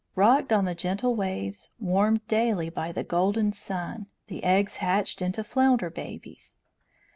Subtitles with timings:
[0.15, 5.43] Rocked on the gentle waves, warmed daily by the golden sun, the eggs hatched into
[5.43, 6.55] flounder babies.